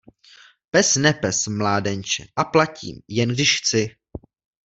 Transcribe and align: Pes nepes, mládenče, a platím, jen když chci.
Pes 0.71 0.95
nepes, 0.97 1.47
mládenče, 1.47 2.23
a 2.35 2.43
platím, 2.43 2.99
jen 3.07 3.29
když 3.29 3.57
chci. 3.61 3.87